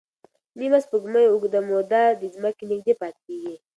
[0.59, 3.55] نیمه سپوږمۍ اوږده موده د ځمکې نږدې پاتې کېږي.